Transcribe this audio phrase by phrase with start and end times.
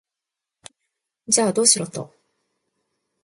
[1.27, 2.11] じゃあ、どうしろと？